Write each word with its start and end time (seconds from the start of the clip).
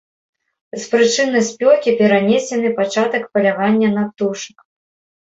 З 0.77 0.79
прычыны 0.93 1.43
спёкі 1.51 1.95
перанесены 2.01 2.75
пачатак 2.83 3.23
палявання 3.33 3.95
на 3.97 4.03
птушак. 4.11 4.57